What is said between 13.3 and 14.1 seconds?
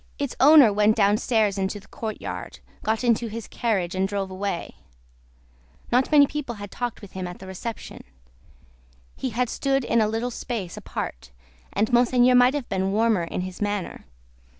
his manner.